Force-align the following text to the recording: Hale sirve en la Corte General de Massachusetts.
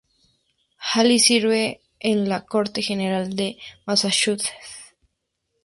Hale 0.79 1.19
sirve 1.19 1.81
en 1.99 2.27
la 2.27 2.43
Corte 2.47 2.81
General 2.81 3.35
de 3.35 3.59
Massachusetts. 3.85 4.49